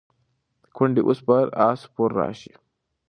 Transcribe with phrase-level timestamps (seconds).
[0.75, 2.53] ګوندي اوس به پر آس سپور راشي.